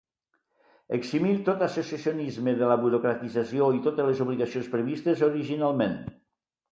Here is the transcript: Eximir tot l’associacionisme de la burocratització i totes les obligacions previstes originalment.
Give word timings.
Eximir 0.95 1.33
tot 1.49 1.59
l’associacionisme 1.63 2.55
de 2.61 2.69
la 2.71 2.77
burocratització 2.85 3.67
i 3.75 3.83
totes 3.89 4.09
les 4.11 4.23
obligacions 4.25 4.71
previstes 4.77 5.23
originalment. 5.29 5.95